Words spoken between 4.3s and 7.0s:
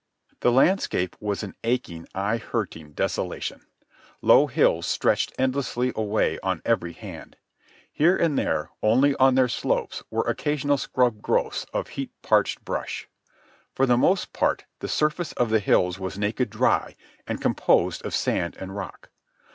hills stretched endlessly away on every